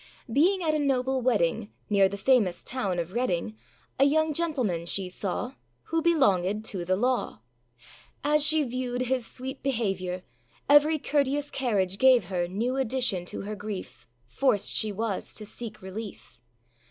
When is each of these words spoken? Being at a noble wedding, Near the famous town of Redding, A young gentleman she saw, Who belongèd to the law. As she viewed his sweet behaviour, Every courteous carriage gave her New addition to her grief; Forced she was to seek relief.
Being 0.33 0.63
at 0.63 0.73
a 0.73 0.79
noble 0.79 1.21
wedding, 1.21 1.71
Near 1.87 2.09
the 2.09 2.17
famous 2.17 2.63
town 2.63 2.97
of 2.97 3.13
Redding, 3.13 3.55
A 3.99 4.05
young 4.05 4.33
gentleman 4.33 4.87
she 4.87 5.07
saw, 5.07 5.53
Who 5.91 6.01
belongèd 6.01 6.63
to 6.69 6.83
the 6.83 6.95
law. 6.95 7.41
As 8.23 8.43
she 8.43 8.63
viewed 8.63 9.01
his 9.01 9.27
sweet 9.27 9.61
behaviour, 9.61 10.23
Every 10.67 10.97
courteous 10.97 11.51
carriage 11.51 11.99
gave 11.99 12.23
her 12.33 12.47
New 12.47 12.77
addition 12.77 13.25
to 13.27 13.41
her 13.41 13.55
grief; 13.55 14.07
Forced 14.25 14.75
she 14.75 14.91
was 14.91 15.35
to 15.35 15.45
seek 15.45 15.83
relief. 15.83 16.41